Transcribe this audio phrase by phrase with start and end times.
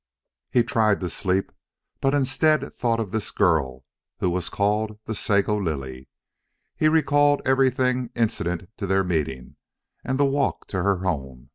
[0.49, 1.51] He tried to sleep,
[2.01, 3.85] but instead thought of this girl
[4.17, 6.09] who was called the Sago Lily.
[6.75, 9.57] He recalled everything incident to their meeting
[10.03, 11.49] and the walk to her home.